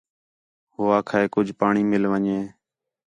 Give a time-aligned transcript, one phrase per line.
[0.73, 2.39] ہو آکھا ہِے کُج پاݨی مِل ون٘ڄے